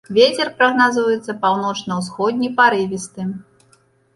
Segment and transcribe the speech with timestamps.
[0.17, 3.21] Вецер прагназуецца паўночна-ўсходні парывісты.